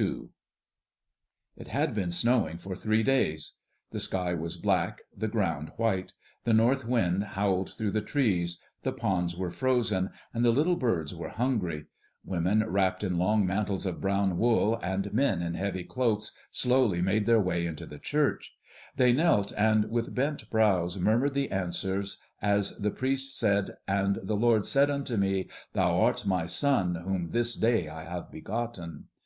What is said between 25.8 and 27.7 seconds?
art my Son, whom this